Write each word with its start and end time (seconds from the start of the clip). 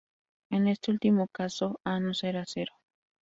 En 0.49 0.67
este 0.67 0.89
último 0.89 1.27
caso, 1.27 1.79
A 1.83 1.99
no 1.99 2.15
será 2.15 2.43
cero. 2.47 2.73